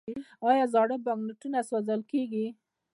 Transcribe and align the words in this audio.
آیا 0.49 0.65
زاړه 0.73 0.97
بانکنوټونه 1.05 1.59
سوځول 1.69 2.01
کیږي؟ 2.11 2.45